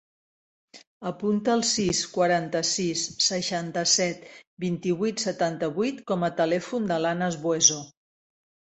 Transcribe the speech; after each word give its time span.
Apunta 1.09 1.53
el 1.57 1.61
sis, 1.71 1.99
quaranta-sis, 2.15 3.05
seixanta-set, 3.27 4.27
vint-i-vuit, 4.67 5.25
setanta-vuit 5.29 6.05
com 6.13 6.31
a 6.31 6.35
telèfon 6.45 6.93
de 6.95 7.03
l'Anas 7.07 7.43
Bueso. 7.49 7.83